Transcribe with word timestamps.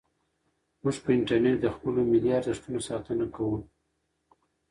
موږ 0.81 0.95
په 1.03 1.09
انټرنیټ 1.17 1.57
کې 1.59 1.63
د 1.63 1.67
خپلو 1.75 1.99
ملي 2.11 2.31
ارزښتونو 2.39 2.79
ساتنه 2.89 3.25
کوو. 3.35 3.57